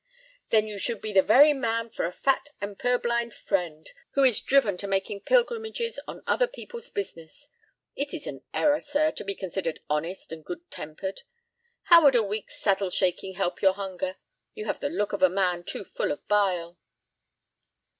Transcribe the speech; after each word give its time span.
"Then 0.49 0.65
you 0.65 0.79
should 0.79 0.99
be 0.99 1.13
the 1.13 1.21
very 1.21 1.53
man 1.53 1.91
for 1.91 2.05
a 2.05 2.11
fat 2.11 2.49
and 2.59 2.79
purblind 2.79 3.35
friend 3.35 3.87
who 4.13 4.23
is 4.23 4.41
driven 4.41 4.75
to 4.77 4.87
making 4.87 5.21
pilgrimages 5.21 5.99
on 6.07 6.23
other 6.25 6.47
people's 6.47 6.89
business. 6.89 7.49
It 7.95 8.11
is 8.11 8.25
an 8.25 8.41
error, 8.51 8.79
sir, 8.79 9.11
to 9.11 9.23
be 9.23 9.35
considered 9.35 9.79
honest 9.91 10.31
and 10.31 10.43
good 10.43 10.71
tempered. 10.71 11.21
How 11.83 12.01
would 12.03 12.15
a 12.15 12.23
week's 12.23 12.59
saddle 12.59 12.89
shaking 12.89 13.35
help 13.35 13.61
your 13.61 13.73
hunger. 13.73 14.17
You 14.55 14.65
have 14.65 14.79
the 14.79 14.89
took 14.89 15.13
of 15.13 15.21
a 15.21 15.29
man 15.29 15.63
too 15.65 15.83
full 15.85 16.11
of 16.11 16.27
bile." 16.27 16.79